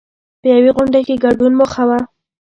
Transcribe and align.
په 0.41 0.47
یوې 0.55 0.71
غونډې 0.75 1.01
کې 1.07 1.21
ګډون 1.23 1.51
موخه 1.59 1.83
وه. 1.89 1.99